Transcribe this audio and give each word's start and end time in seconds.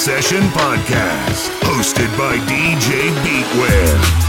Session 0.00 0.40
Podcast, 0.54 1.50
hosted 1.60 2.08
by 2.16 2.38
DJ 2.46 3.12
Beatware. 3.22 4.19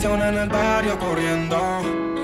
persona 0.00 0.28
en 0.28 0.38
el 0.38 0.48
barrio 0.48 0.96
corriendo. 0.96 1.58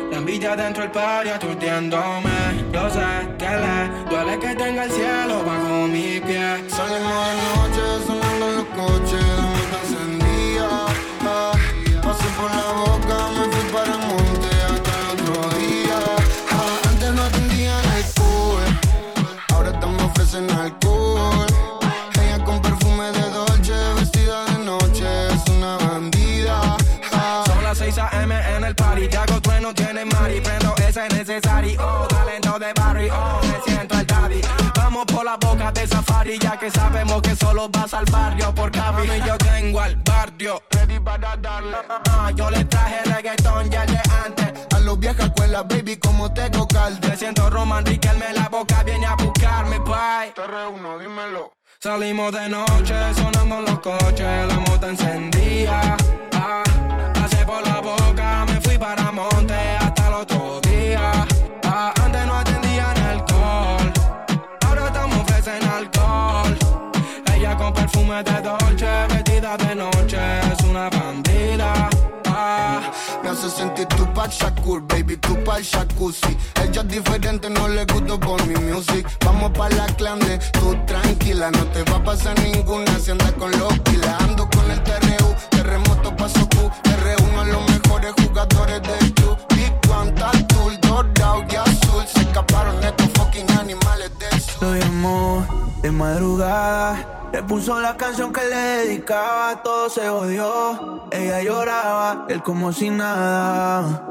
La 0.09 0.19
envidia 0.19 0.54
dentro 0.54 0.85
del 0.85 0.93
barrio 0.93 1.35
aturdiéndome. 1.35 2.31
Yo 2.73 2.88
sé 2.88 3.00
que 3.37 3.50
le 3.62 3.76
duele 4.09 4.38
que 4.38 4.54
tenga 4.54 4.85
el 4.85 4.90
cielo 4.93 5.43
bajo 5.45 5.88
mi 5.88 6.21
pie. 6.21 6.62
Salimos 6.69 7.26
de 7.28 7.35
noche, 7.50 7.85
sonando 8.07 8.47
los 8.57 8.64
coches, 8.78 9.25
la 9.73 9.78
encendía. 9.83 10.69
Ah, 11.23 11.52
paso 12.00 12.28
por 12.38 12.50
la 12.50 12.73
boca. 12.81 13.03
amarilla 36.25 36.59
que 36.59 36.71
sabemos 36.71 37.23
que 37.23 37.37
solo 37.37 37.69
vas 37.69 37.93
al 37.93 38.04
barrio 38.07 38.54
por 38.54 38.71
capi. 38.71 39.02
y 39.02 39.26
yo 39.26 39.37
tengo 39.38 39.81
al 39.81 39.97
barrio. 39.97 40.62
Ah, 42.09 42.31
yo 42.35 42.50
le 42.50 42.64
traje 42.64 43.02
reggaetón 43.04 43.71
ya 43.71 43.85
de 43.85 44.00
antes. 44.25 44.66
A 44.75 44.81
los 44.81 44.99
viejas 44.99 45.26
escuelas, 45.26 45.64
baby, 45.69 45.97
como 45.97 46.33
tengo 46.33 46.66
calde. 46.66 47.09
Me 47.09 47.16
siento 47.16 47.50
Roman 47.50 47.85
Riquelme, 47.85 48.33
la 48.33 48.49
boca 48.49 48.83
viene 48.83 49.07
a 49.07 49.14
buscarme, 49.16 49.78
bye. 49.81 50.33
Te 50.35 50.47
reúno, 50.47 50.99
dímelo. 50.99 51.52
Salimos 51.78 52.33
de 52.33 52.49
noche, 52.49 52.95
sonando 53.14 53.61
los 53.61 53.78
coches, 53.81 54.47
la 54.49 54.59
moto 54.61 54.88
encendía. 54.88 55.97
Ah, 56.33 56.62
pasé 57.12 57.45
por 57.45 57.66
la 57.66 57.81
boca, 57.81 58.47
me 58.47 58.61
fui 58.62 58.78
para 58.78 59.12
monte 59.12 59.54
hasta 59.78 60.09
el 60.09 60.14
otro 60.14 60.61
día. 60.62 61.26
Fumete 67.94 68.40
dolce, 68.42 69.06
vestida 69.08 69.56
de 69.56 69.74
noche, 69.76 70.18
es 70.52 70.64
una 70.68 70.90
bandida. 70.90 71.88
Ah, 72.26 72.90
me 73.22 73.30
hace 73.30 73.48
sentir 73.48 73.86
tu 73.86 74.04
pa' 74.12 74.26
Shakur, 74.26 74.82
baby, 74.82 75.16
tu 75.16 75.36
pa' 75.44 75.60
jacuzzi. 75.62 76.36
Ella 76.60 76.82
es 76.82 76.88
diferente, 76.88 77.48
no 77.48 77.68
le 77.68 77.84
gusto 77.84 78.18
por 78.18 78.44
mi 78.48 78.56
music. 78.56 79.06
Vamos 79.24 79.52
pa' 79.52 79.68
la 79.68 79.86
clande, 79.86 80.40
tú 80.54 80.76
tranquila, 80.86 81.52
no 81.52 81.64
te 81.68 81.84
va 81.84 81.98
a 81.98 82.02
pasar 82.02 82.36
ninguna 82.40 82.98
si 82.98 83.12
andas 83.12 83.32
con 83.34 83.52
los 83.52 83.78
pilas. 83.80 84.20
Ando 84.22 84.48
con 84.50 84.68
el 84.72 84.82
TRU, 84.82 85.34
terremoto 85.50 86.16
paso 86.16 86.48
Q, 86.48 86.70
te 86.82 86.96
reúno 86.96 87.42
a 87.42 87.44
los 87.44 87.62
mejores 87.70 88.12
jugadores 88.20 88.82
del 88.82 89.14
club. 89.14 89.38
Big 89.50 89.72
One, 89.88 90.10
Tatul, 90.12 90.80
Dorado 90.80 91.44
y 91.48 91.54
Azul, 91.54 92.04
se 92.12 92.22
escaparon 92.22 92.82
estos 92.82 93.08
fucking 93.14 93.48
animales. 93.52 94.03
Le 97.35 97.42
puso 97.42 97.80
la 97.80 97.97
canción 97.97 98.33
que 98.33 98.42
le 98.49 98.56
dedicaba, 98.56 99.61
todo 99.64 99.90
se 99.90 100.09
odió. 100.09 101.09
Ella 101.11 101.42
lloraba, 101.42 102.26
él 102.28 102.40
como 102.44 102.73
si 102.73 102.90
nada. 102.90 104.06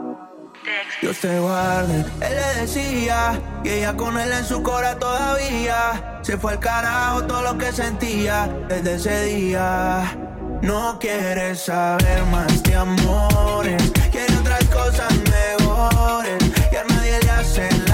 Dios 1.02 1.20
te 1.20 1.40
guarde, 1.40 2.06
él 2.20 2.36
le 2.36 2.62
decía, 2.62 3.42
y 3.64 3.70
ella 3.70 3.96
con 3.96 4.20
él 4.20 4.30
en 4.30 4.44
su 4.44 4.62
cora 4.62 5.00
todavía. 5.00 6.20
Se 6.22 6.38
fue 6.38 6.52
al 6.52 6.60
carajo 6.60 7.24
todo 7.24 7.42
lo 7.44 7.58
que 7.58 7.72
sentía 7.72 8.50
desde 8.68 8.96
ese 8.96 9.26
día. 9.26 10.18
No 10.62 11.00
quiere 11.00 11.56
saber 11.56 12.26
más 12.26 12.62
de 12.64 12.76
amores, 12.76 13.92
quiere 14.12 14.36
otras 14.36 14.66
cosas 14.66 15.14
mejores. 15.32 16.44
Y 16.74 16.76
a 16.76 16.84
nadie 16.84 17.20
le 17.22 17.32
hace 17.32 17.70
ella 17.70 17.93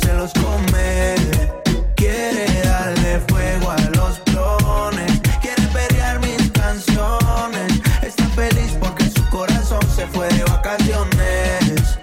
se 0.00 0.14
los 0.14 0.32
come. 0.34 1.14
Quiere 1.96 2.46
darle 2.64 3.20
fuego 3.28 3.70
a 3.70 3.80
los 3.96 4.18
clones, 4.20 5.20
quiere 5.40 5.62
perrear 5.72 6.20
mis 6.20 6.50
canciones. 6.52 7.72
Está 8.02 8.24
feliz 8.30 8.76
porque 8.80 9.08
su 9.10 9.28
corazón 9.30 9.82
se 9.94 10.06
fue 10.06 10.28
de 10.28 10.44
vacaciones. 10.44 11.98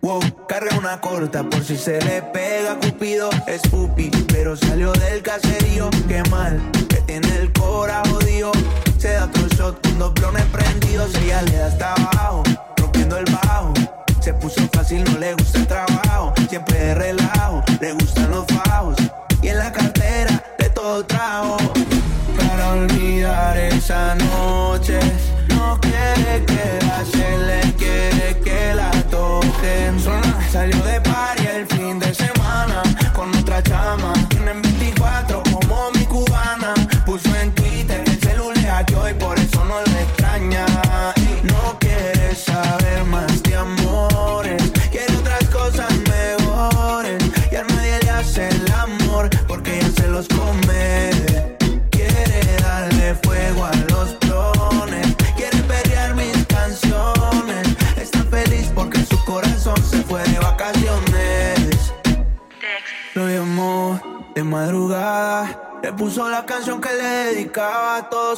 Wow, 0.00 0.20
carga 0.48 0.76
una 0.78 1.00
corta 1.00 1.42
por 1.42 1.62
si 1.62 1.76
se 1.76 2.00
le 2.00 2.22
pega 2.22 2.78
Cupido 2.80 3.30
es 3.46 3.62
pupi, 3.62 4.10
pero 4.28 4.56
salió 4.56 4.92
del 4.92 5.22
caserío. 5.22 5.90
Qué 6.06 6.22
mal, 6.30 6.60
que 6.88 6.96
tiene 7.02 7.36
el 7.36 7.52
cora 7.52 8.02
jodido. 8.08 8.52
Se 8.98 9.12
da 9.12 9.24
otro 9.24 9.46
shot 9.48 9.82
con 9.82 9.98
dos 9.98 10.14
blones 10.14 10.44
prendidos. 10.46 11.14
Ella 11.16 11.42
le 11.42 11.56
da 11.56 11.66
hasta 11.66 11.92
abajo, 11.94 12.42
rompiendo 12.76 13.18
el 13.18 13.24
bajo. 13.26 13.74
Se 14.28 14.34
puso 14.34 14.60
fácil, 14.74 15.02
no 15.04 15.18
le 15.18 15.32
gusta 15.32 15.58
el 15.58 15.66
trabajo. 15.66 16.34
Siempre 16.50 16.78
de 16.78 16.94
relajo, 16.94 17.64
le 17.80 17.92
gustan 17.94 18.30
los 18.30 18.44
fajos. 18.48 18.96
Y 19.40 19.48
en 19.48 19.56
la 19.56 19.72
cartera 19.72 20.44
de 20.58 20.68
todo 20.68 21.02
trajo. 21.06 21.56
Para 22.36 22.72
olvidar 22.72 23.56
esa 23.56 24.14
noche, 24.16 25.00
no 25.48 25.80
quiere 25.80 26.44
quedarse, 26.44 27.38
le 27.38 27.72
quiere 27.76 28.38
que 28.44 28.74
la 28.74 28.90
toquen. 29.04 29.98
Salió 30.52 30.76
de 30.84 31.00
party 31.00 31.46
el 31.46 31.66
fin 31.66 31.98
de 31.98 32.12
semana 32.12 32.82
con 33.14 33.34
otra 33.34 33.62
chama. 33.62 34.12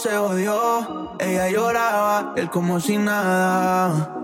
se 0.00 0.16
odió. 0.16 1.12
Ella 1.18 1.50
lloraba, 1.50 2.32
él 2.36 2.48
como 2.48 2.80
si 2.80 2.96
nada. 2.96 4.16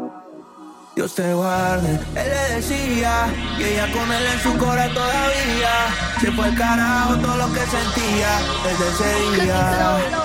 Dios 0.95 1.15
te 1.15 1.35
guarde. 1.35 2.01
Él 2.15 2.29
le 2.31 2.55
decía 2.57 3.27
y 3.59 3.65
ella 3.65 3.93
con 3.93 4.11
él 4.11 4.27
en 4.27 4.41
su 4.41 4.57
cora 4.57 4.89
todavía. 4.95 5.89
Se 6.21 6.33
fue 6.33 6.47
al 6.47 6.57
carajo 6.57 7.17
todo 7.17 7.37
lo 7.37 7.53
que 7.53 7.61
sentía 7.61 8.41
desde 8.65 8.89
ese 8.89 9.43
día. 9.43 10.17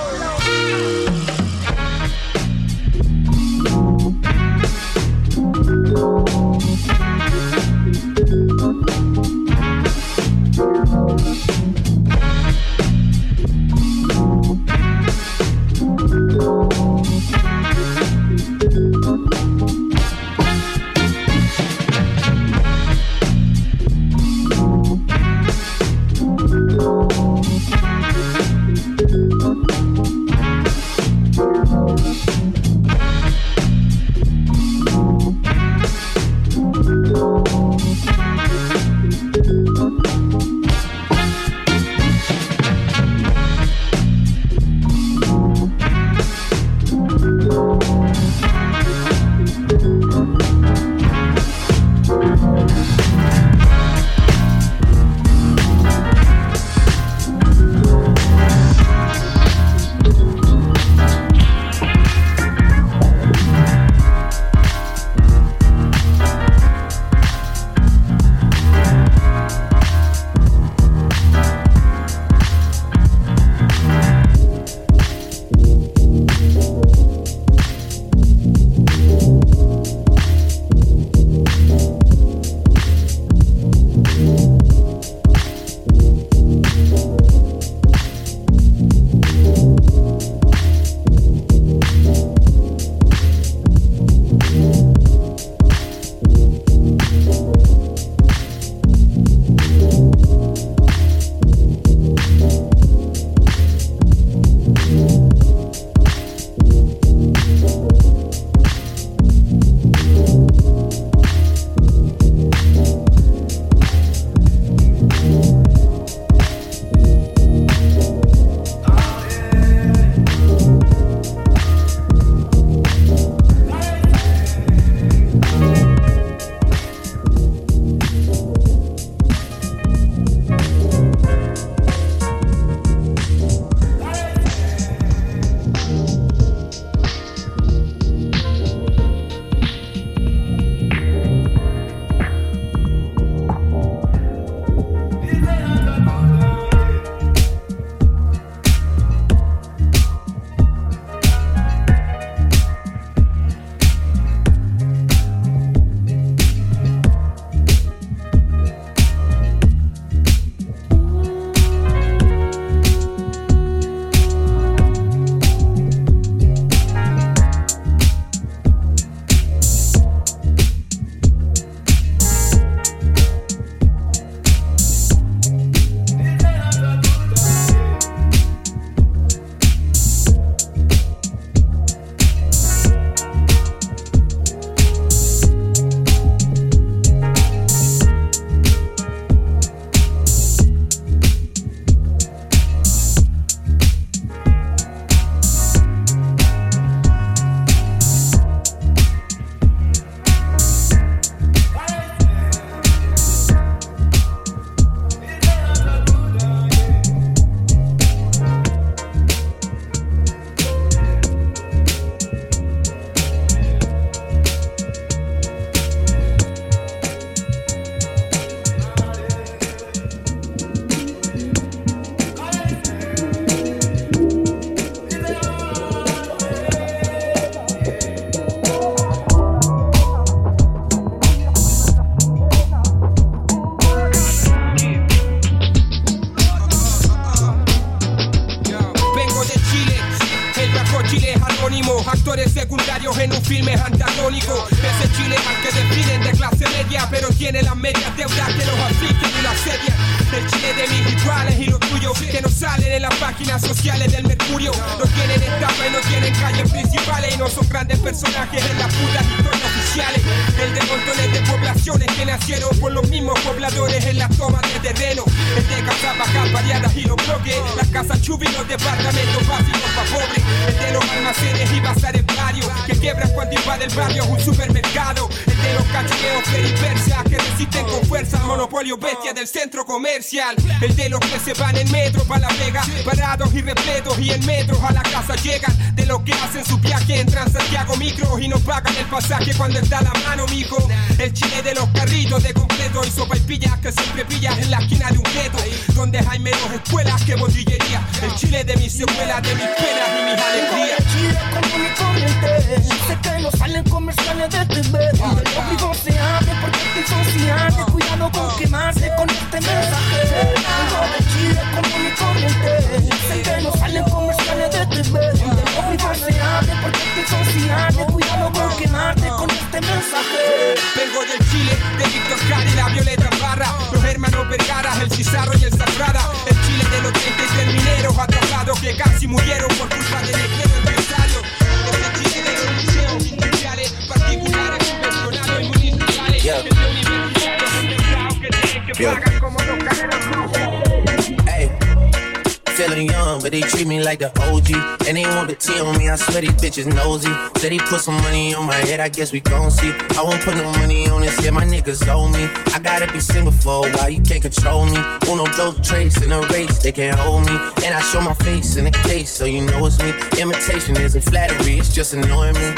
Treat 343.62 343.86
me 343.86 344.02
like 344.02 344.18
the 344.18 344.30
OG. 344.40 345.06
And 345.06 345.16
they 345.16 345.24
want 345.24 345.48
the 345.48 345.54
T 345.54 345.78
on 345.80 345.96
me, 345.98 346.08
I 346.08 346.16
swear 346.16 346.40
these 346.40 346.52
bitches 346.52 346.86
nosy. 346.86 347.32
Said 347.58 347.72
he 347.72 347.78
put 347.78 348.00
some 348.00 348.16
money 348.16 348.54
on 348.54 348.66
my 348.66 348.74
head, 348.74 349.00
I 349.00 349.08
guess 349.08 349.32
we 349.32 349.40
gon' 349.40 349.70
see. 349.70 349.92
I 350.16 350.22
won't 350.22 350.40
put 350.42 350.54
no 350.56 350.70
money 350.72 351.08
on 351.08 351.22
this, 351.22 351.42
yeah, 351.44 351.50
my 351.50 351.64
niggas 351.64 352.06
owe 352.08 352.28
me. 352.28 352.44
I 352.74 352.78
gotta 352.78 353.10
be 353.12 353.20
single 353.20 353.52
for 353.52 353.86
a 353.86 353.90
while, 353.92 354.10
you 354.10 354.22
can't 354.22 354.42
control 354.42 354.86
me. 354.86 354.98
Uno, 355.28 355.46
those 355.56 355.80
traits 355.86 356.20
in 356.22 356.32
a 356.32 356.40
race, 356.48 356.82
they 356.82 356.92
can't 356.92 357.18
hold 357.18 357.46
me. 357.46 357.56
And 357.84 357.94
I 357.94 358.00
show 358.00 358.20
my 358.20 358.34
face 358.34 358.76
in 358.76 358.84
the 358.84 358.90
case, 358.90 359.30
so 359.30 359.44
you 359.44 359.62
know 359.66 359.86
it's 359.86 359.98
me. 359.98 360.12
Imitation 360.40 360.96
isn't 360.96 361.22
flattery, 361.22 361.78
it's 361.78 361.94
just 361.94 362.14
annoying 362.14 362.54
me. 362.54 362.74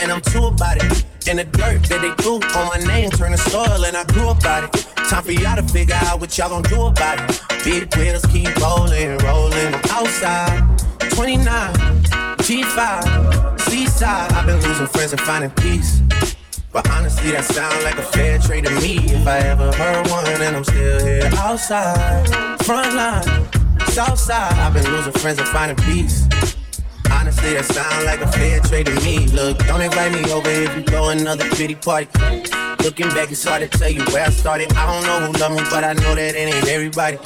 And 0.00 0.12
I'm 0.12 0.20
too 0.20 0.44
about 0.46 0.76
it. 0.82 1.04
And 1.28 1.38
the 1.38 1.44
dirt 1.44 1.82
that 1.90 2.00
they 2.00 2.22
threw 2.22 2.36
on 2.56 2.68
my 2.68 2.78
name 2.88 3.10
turned 3.10 3.36
to 3.36 3.50
soil, 3.50 3.84
and 3.84 3.94
I 3.94 4.02
grew 4.04 4.30
about 4.30 4.64
it. 4.64 4.86
Time 5.10 5.22
for 5.22 5.32
y'all 5.32 5.56
to 5.56 5.62
figure 5.62 5.94
out 5.94 6.20
what 6.20 6.38
y'all 6.38 6.48
gon' 6.48 6.62
do 6.62 6.86
about 6.86 7.20
it. 7.20 7.64
Big 7.64 7.94
wheels 7.96 8.24
keep 8.32 8.48
rolling, 8.56 9.18
rolling. 9.18 9.74
Outside, 9.90 10.64
29, 11.12 11.74
G5, 12.40 13.60
seaside. 13.60 14.32
I've 14.32 14.46
been 14.46 14.58
losing 14.62 14.86
friends 14.86 15.12
and 15.12 15.20
finding 15.20 15.50
peace. 15.50 16.00
But 16.72 16.88
honestly, 16.88 17.32
that 17.32 17.44
sound 17.44 17.84
like 17.84 17.98
a 17.98 18.02
fair 18.02 18.38
trade 18.38 18.64
to 18.64 18.70
me. 18.80 18.96
If 18.96 19.26
I 19.26 19.40
ever 19.40 19.70
heard 19.70 20.08
one, 20.08 20.26
and 20.26 20.56
I'm 20.56 20.64
still 20.64 21.04
here 21.04 21.28
outside, 21.34 22.26
front 22.64 22.94
line, 22.94 23.48
south 23.88 24.18
side. 24.18 24.54
I've 24.54 24.72
been 24.72 24.90
losing 24.90 25.12
friends 25.12 25.38
and 25.38 25.48
finding 25.48 25.76
peace. 25.84 26.26
Honestly, 27.28 27.52
that 27.52 27.64
sound 27.66 28.06
like 28.06 28.20
a 28.22 28.32
fair 28.32 28.58
trade 28.60 28.86
to 28.86 28.94
me. 29.04 29.26
Look, 29.26 29.58
don't 29.66 29.82
invite 29.82 30.12
me 30.12 30.32
over 30.32 30.48
if 30.48 30.74
you 30.74 30.82
throw 30.82 31.10
another 31.10 31.44
pretty 31.50 31.74
party. 31.74 32.08
Looking 32.82 33.10
back, 33.10 33.30
it's 33.30 33.44
hard 33.44 33.70
to 33.70 33.78
tell 33.78 33.90
you 33.90 34.02
where 34.06 34.24
I 34.24 34.30
started. 34.30 34.72
I 34.72 34.86
don't 34.86 35.04
know 35.04 35.26
who 35.26 35.38
loved 35.38 35.56
me, 35.56 35.62
but 35.68 35.84
I 35.84 35.92
know 35.92 36.14
that 36.14 36.34
it 36.34 36.36
ain't 36.36 36.66
everybody. 36.68 37.18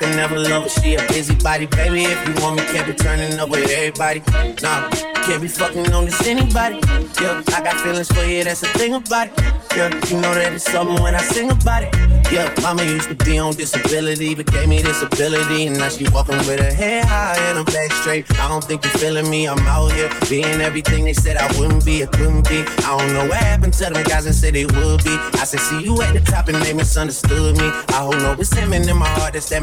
Can 0.00 0.16
never 0.16 0.38
love 0.38 0.62
her, 0.62 0.68
she 0.70 0.94
a 0.94 1.06
busybody. 1.08 1.66
Baby, 1.66 2.04
if 2.04 2.26
you 2.26 2.42
want 2.42 2.56
me, 2.56 2.62
can't 2.72 2.86
be 2.86 2.94
turning 2.94 3.38
up 3.38 3.50
with 3.50 3.70
everybody. 3.70 4.20
Nah, 4.62 4.88
can't 4.88 5.42
be 5.42 5.48
fucking 5.48 5.92
on 5.92 6.06
this 6.06 6.26
anybody. 6.26 6.80
Yeah, 7.20 7.42
I 7.48 7.60
got 7.62 7.78
feelings 7.80 8.10
for 8.10 8.24
you, 8.24 8.42
that's 8.42 8.62
the 8.62 8.68
thing 8.78 8.94
about 8.94 9.28
it. 9.28 9.38
Yeah, 9.76 9.94
you 10.08 10.20
know 10.20 10.34
that 10.34 10.54
it's 10.54 10.64
something 10.64 11.02
when 11.02 11.14
I 11.14 11.18
sing 11.18 11.50
about 11.50 11.82
it. 11.82 11.94
Yeah, 12.32 12.52
mama 12.62 12.82
used 12.84 13.08
to 13.08 13.14
be 13.14 13.38
on 13.38 13.54
disability, 13.54 14.34
but 14.34 14.50
gave 14.50 14.68
me 14.68 14.80
this 14.80 15.02
ability. 15.02 15.66
And 15.66 15.76
now 15.76 15.88
she 15.90 16.08
walking 16.08 16.38
with 16.38 16.60
her 16.60 16.72
head 16.72 17.04
high 17.04 17.36
and 17.36 17.58
her 17.58 17.64
back 17.64 17.92
straight. 17.92 18.24
I 18.38 18.48
don't 18.48 18.64
think 18.64 18.82
you're 18.84 18.94
feeling 18.94 19.28
me, 19.28 19.48
I'm 19.48 19.58
out 19.66 19.92
here 19.92 20.10
being 20.28 20.60
everything 20.62 21.04
they 21.04 21.12
said 21.12 21.36
I 21.36 21.46
wouldn't 21.58 21.84
be, 21.84 22.02
I 22.02 22.06
couldn't 22.06 22.48
be. 22.48 22.60
I 22.84 22.96
don't 22.98 23.12
know 23.12 23.26
what 23.26 23.36
happened 23.36 23.74
to 23.74 23.84
them 23.84 24.02
guys 24.04 24.24
that 24.24 24.32
said 24.32 24.54
they 24.54 24.64
would 24.64 25.04
be. 25.04 25.14
I 25.34 25.44
said, 25.44 25.60
see 25.60 25.82
you 25.82 26.00
at 26.00 26.14
the 26.14 26.20
top 26.20 26.48
and 26.48 26.56
they 26.62 26.72
misunderstood 26.72 27.58
me. 27.58 27.68
I 27.88 28.00
hold 28.00 28.18
no 28.18 28.34
resentment 28.34 28.88
in 28.88 28.96
my 28.96 29.08
heart, 29.08 29.34
that's 29.34 29.48
that 29.50 29.62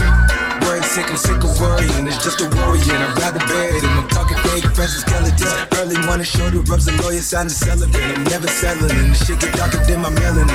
Sick 0.91 1.07
and 1.07 1.15
sick 1.15 1.39
of 1.39 1.55
worrying, 1.55 2.03
it's 2.03 2.19
just 2.19 2.43
a 2.43 2.51
worrying. 2.51 2.99
I'd 2.99 3.15
rather 3.15 3.39
bury 3.47 3.79
them. 3.79 3.95
I'm 3.95 4.11
talking 4.11 4.35
fake 4.43 4.67
friends 4.75 4.99
and 4.99 5.07
skeletons. 5.07 5.47
Early 5.79 5.95
morning 6.03 6.27
shoulder 6.27 6.59
rubs, 6.67 6.83
the 6.83 6.91
lawyer 6.99 7.23
signed 7.23 7.47
a 7.47 7.55
celibate. 7.55 7.95
I'm 7.95 8.27
never 8.27 8.51
settling, 8.51 8.91
the 8.91 9.15
shit 9.15 9.39
get 9.39 9.55
darker 9.55 9.79
than 9.87 10.03
my 10.03 10.11
melanin. 10.11 10.51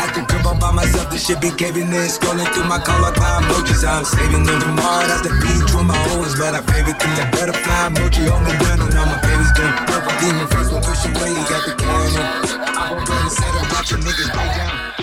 Acting 0.00 0.24
crib 0.32 0.48
all 0.48 0.56
by 0.56 0.72
myself, 0.72 1.12
the 1.12 1.20
shit 1.20 1.44
be 1.44 1.52
caving 1.52 1.92
in. 1.92 2.08
Scrolling 2.08 2.48
through 2.56 2.64
my 2.72 2.80
call, 2.80 3.04
like 3.04 3.20
my 3.20 3.44
emojis. 3.44 3.84
I'm 3.84 4.08
saving 4.08 4.48
them 4.48 4.64
tomorrow. 4.64 5.12
That's 5.12 5.28
the 5.28 5.36
beach 5.44 5.68
with 5.68 5.84
my 5.84 5.98
owns, 6.16 6.40
but 6.40 6.56
I 6.56 6.64
favorite 6.72 6.96
them. 6.96 7.12
That 7.20 7.36
butterfly 7.36 7.92
emoji 7.92 8.32
on 8.32 8.48
the 8.48 8.56
ground, 8.56 8.80
and 8.80 8.96
all 8.96 9.04
my 9.12 9.20
babies 9.20 9.52
doing 9.60 9.76
perfect. 9.92 10.16
Demon 10.24 10.48
face 10.56 10.72
will 10.72 10.80
push 10.80 11.04
away, 11.04 11.36
you 11.36 11.44
got 11.52 11.68
the 11.68 11.76
cannon. 11.76 12.24
I'm 12.64 13.04
gonna 13.04 13.28
set 13.28 13.52
up, 13.52 13.68
watching 13.76 14.00
niggas 14.00 14.32
break 14.32 14.56
down. 14.56 14.96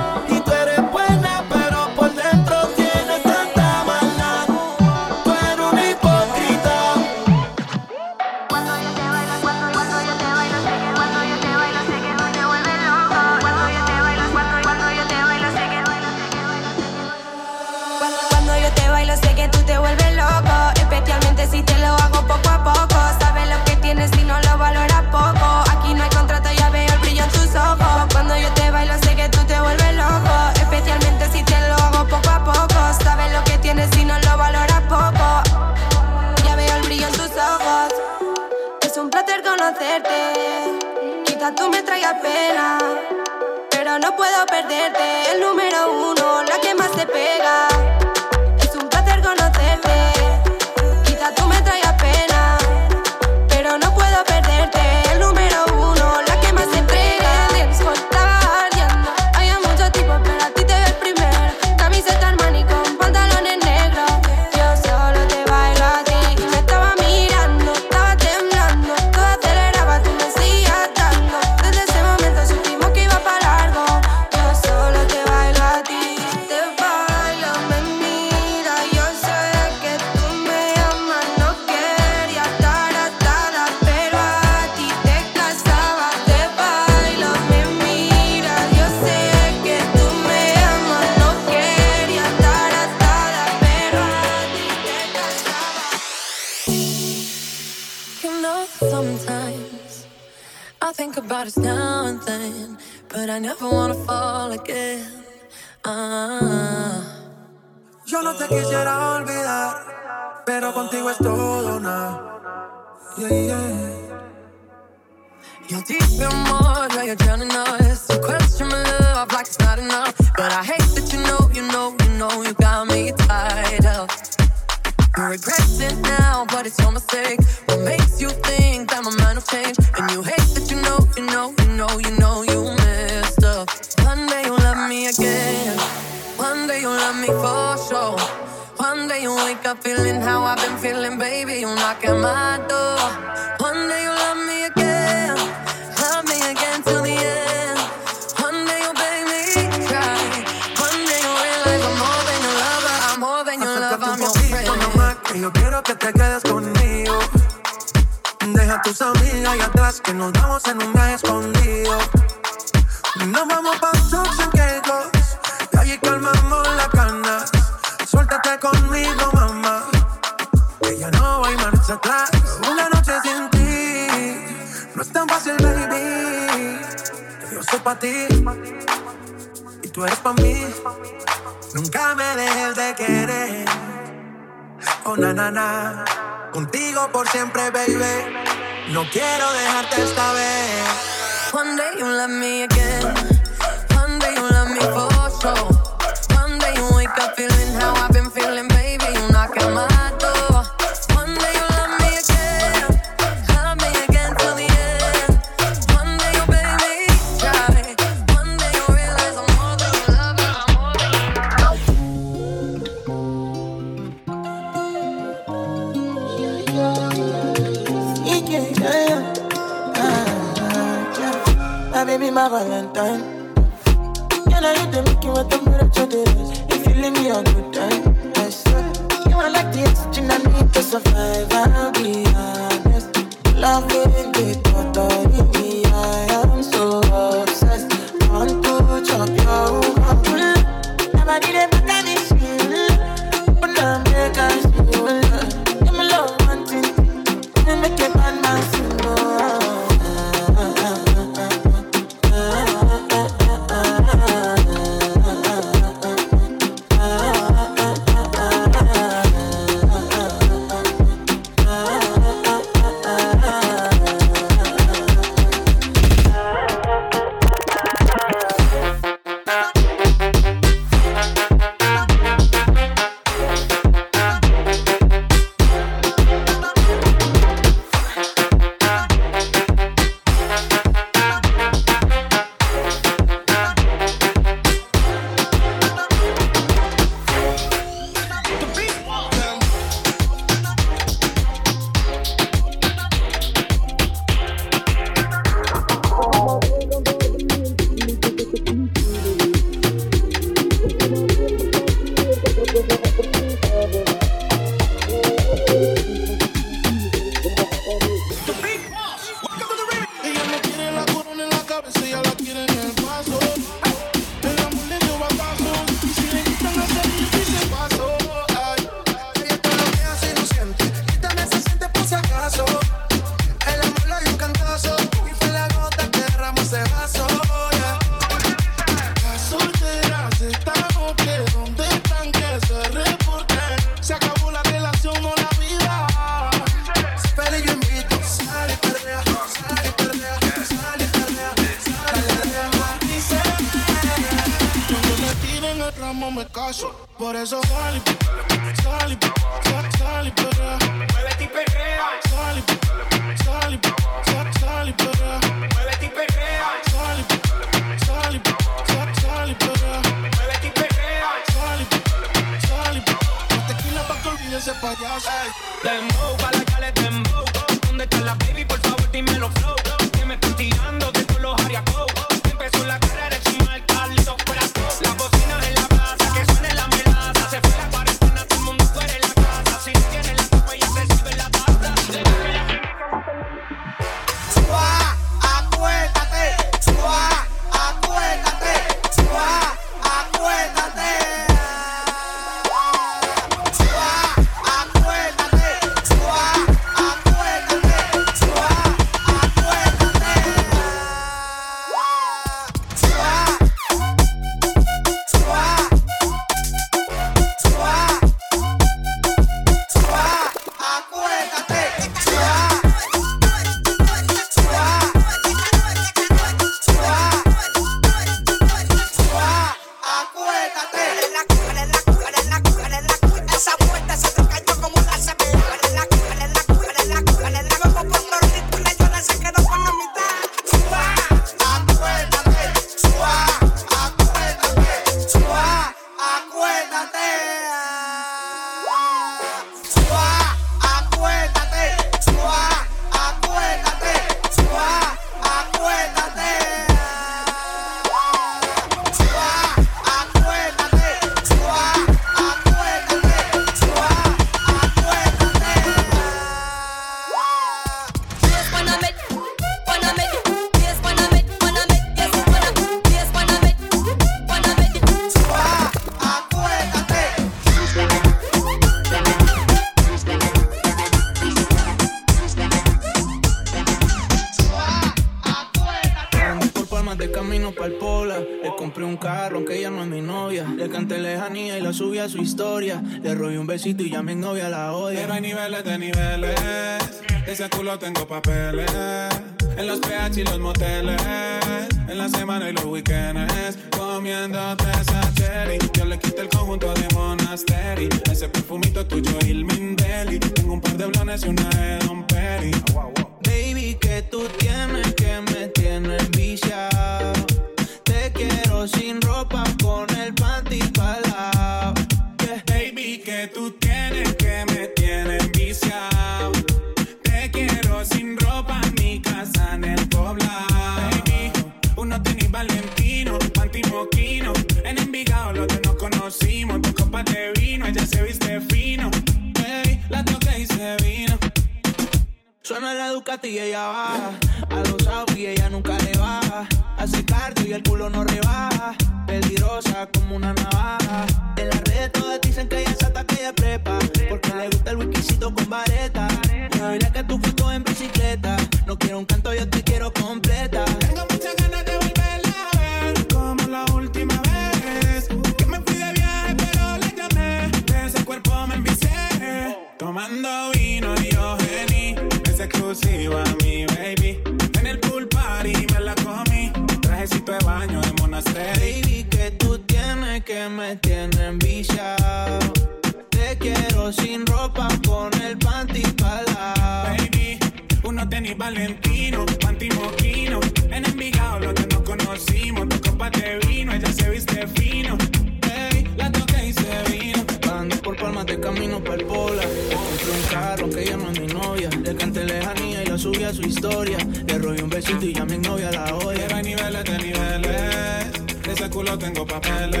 palmas 588.24 588.46
de 588.46 588.58
camino 588.58 589.00
para 589.04 589.16
el 589.16 589.24
bola. 589.26 589.62
Compré 589.92 590.30
un 590.30 590.42
carro 590.50 590.88
que 590.88 591.04
llama 591.04 591.30
no 591.34 591.40
mi 591.42 591.46
novia. 591.46 591.90
Le 592.02 592.16
canté 592.16 592.44
lejanía 592.44 593.02
y 593.02 593.06
la 593.06 593.18
subí 593.18 593.44
a 593.44 593.52
su 593.52 593.62
historia. 593.62 594.16
Le 594.46 594.58
robé 594.58 594.82
un 594.82 594.88
besito 594.88 595.26
y 595.26 595.34
ya 595.34 595.44
mi 595.44 595.58
novia 595.58 595.90
la 595.90 596.04
odia. 596.16 596.46
Hay 596.54 596.62
niveles 596.62 597.04
de 597.04 597.18
niveles. 597.18 598.62
De 598.62 598.72
ese 598.72 598.88
culo 598.88 599.18
tengo 599.18 599.46
papeles. 599.46 600.00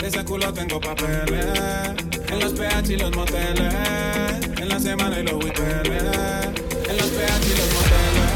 De 0.00 0.08
ese 0.08 0.24
culo 0.24 0.52
tengo 0.52 0.80
papeles. 0.80 1.46
En 2.32 2.40
los 2.40 2.52
PH 2.52 2.92
y 2.94 2.96
los 2.96 3.14
moteles. 3.14 3.74
En 4.60 4.68
la 4.68 4.80
semana 4.80 5.20
y 5.20 5.22
los 5.22 5.34
weekenes. 5.44 6.02
En 6.90 6.96
los 7.00 7.10
PH 7.16 7.46
y 7.46 7.54
los 7.60 7.70
moteles. 7.78 8.30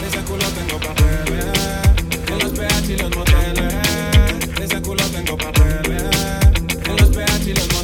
De 0.00 0.06
ese 0.06 0.20
culo 0.28 0.46
tengo 0.58 0.78
papeles. 0.86 1.46
En 2.30 2.38
los 2.38 2.52
PH 2.52 2.92
y 2.92 2.96
los 2.96 3.16
moteles. 3.16 3.74
De 4.58 4.64
ese 4.64 4.82
culo 4.82 5.04
tengo 5.16 5.36
papeles. 5.36 6.02
En 6.88 6.96
los 6.96 7.08
PH 7.10 7.50
y 7.50 7.54
los 7.54 7.64
moteles. 7.64 7.83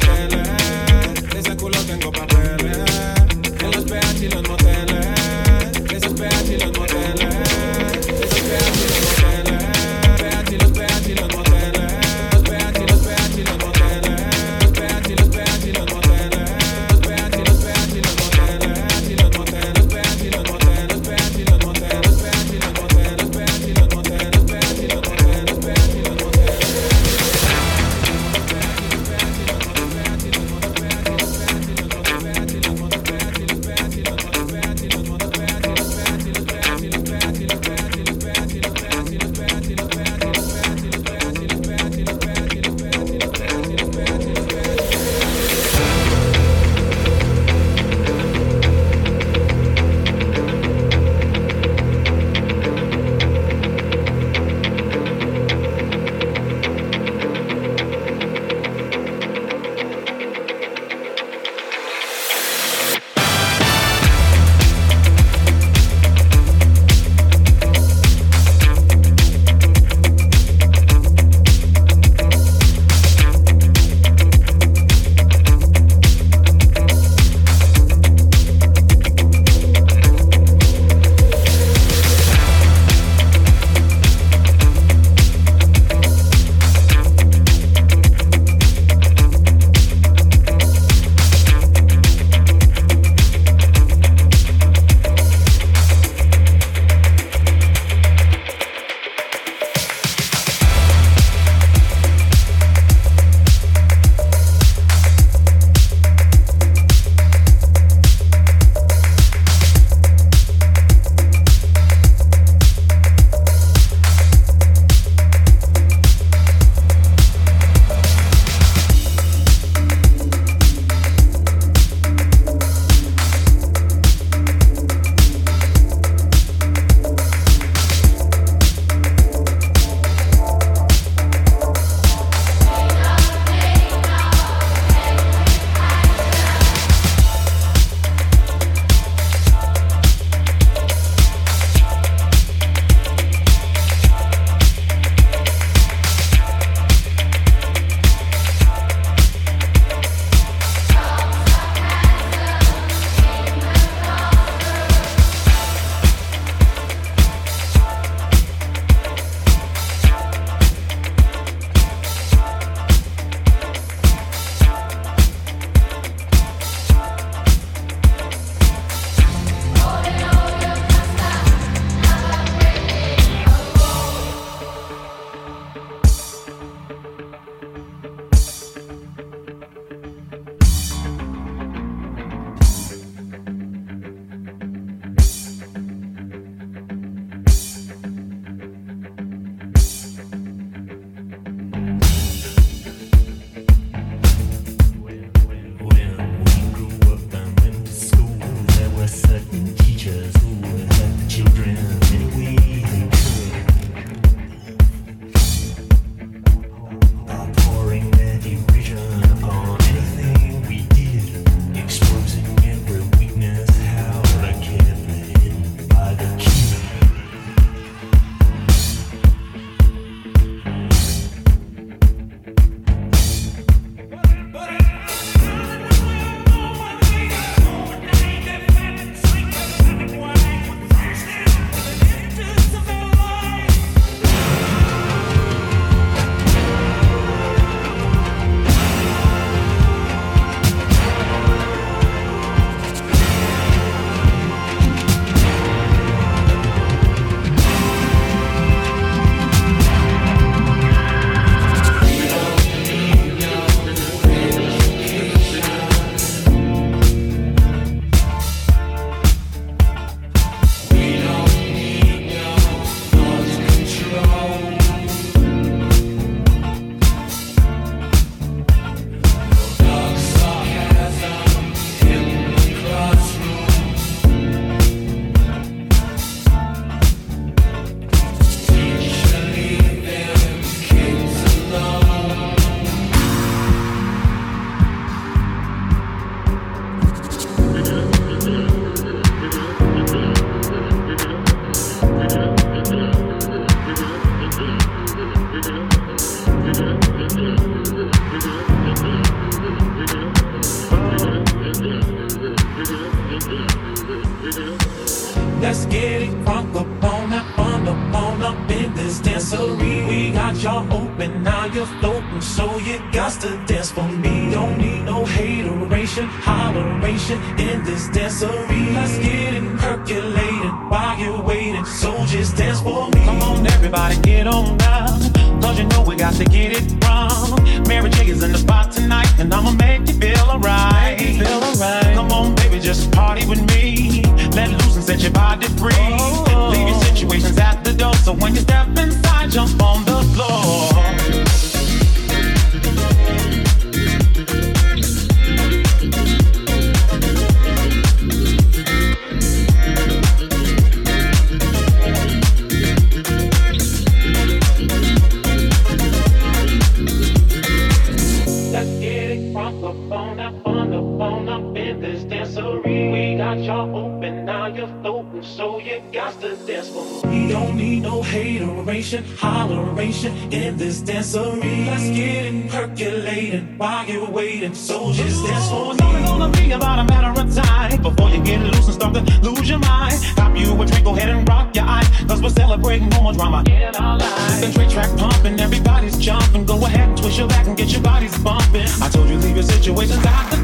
Holleration 369.19 370.53
in 370.53 370.77
this 370.77 371.01
dancery. 371.01 371.85
Let's 371.87 372.09
get 372.09 372.45
it 372.45 372.69
percolating 372.69 373.77
while 373.77 374.07
you're 374.07 374.29
waiting, 374.29 374.73
so 374.73 375.11
just 375.11 375.45
dance 375.45 375.69
for 375.69 375.85
me. 375.85 375.91
It's 375.91 376.01
only 376.01 376.23
gonna 376.23 376.49
be 376.51 376.71
about 376.71 376.99
a 376.99 377.03
matter 377.03 377.41
of 377.41 377.53
time 377.53 378.01
before 378.01 378.29
you 378.29 378.41
get 378.43 378.61
loose 378.61 378.85
and 378.85 378.93
start 378.93 379.13
to 379.15 379.21
lose 379.41 379.69
your 379.69 379.79
mind. 379.79 380.15
Pop 380.35 380.57
you 380.57 380.81
a 380.81 380.85
drink, 380.85 381.03
go 381.03 381.15
ahead 381.15 381.29
and 381.29 381.47
rock 381.47 381.75
your 381.75 381.85
eye, 381.85 382.07
cause 382.27 382.41
we're 382.41 382.49
celebrating 382.49 383.09
no 383.09 383.23
more 383.23 383.33
drama 383.33 383.63
in 383.67 383.95
our. 383.95 384.19
The 384.61 384.71
Dre 384.73 384.87
track 384.87 385.09
pumping, 385.17 385.59
everybody's 385.59 386.17
jumping. 386.19 386.65
Go 386.65 386.77
ahead 386.85 387.09
and 387.09 387.17
twist 387.17 387.39
your 387.39 387.47
back 387.47 387.65
and 387.65 387.75
get 387.75 387.91
your 387.91 388.01
bodies 388.01 388.37
bumping. 388.37 388.87
I 389.01 389.09
told 389.09 389.27
you 389.27 389.37
leave 389.37 389.55
your 389.55 389.63
situations 389.63 390.23
out 390.25 390.51
the 390.51 390.60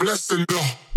blessing, 0.00 0.44
no. 0.50 0.89